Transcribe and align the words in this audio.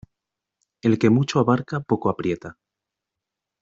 El 0.81 0.97
que 0.97 1.11
mucho 1.11 1.39
abarca 1.39 1.79
poco 1.81 2.09
aprieta. 2.09 2.57